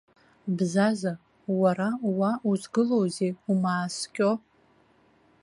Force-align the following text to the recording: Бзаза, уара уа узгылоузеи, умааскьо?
Бзаза, 0.57 1.13
уара 1.61 1.89
уа 2.17 2.31
узгылоузеи, 2.49 3.31
умааскьо? 3.51 4.31